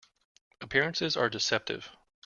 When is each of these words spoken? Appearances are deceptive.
Appearances 0.61 1.15
are 1.15 1.29
deceptive. 1.29 1.91